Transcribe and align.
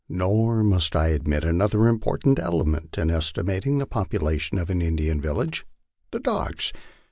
Nor 0.09 0.63
must 0.63 0.95
I 0.95 1.13
omit 1.13 1.43
another 1.43 1.87
important 1.87 2.39
element 2.39 2.97
in 2.97 3.11
estimating 3.11 3.77
the 3.77 3.85
population 3.85 4.57
of 4.57 4.71
an 4.71 4.81
Indian 4.81 5.21
village, 5.21 5.63
the 6.09 6.19
dogs. 6.19 6.73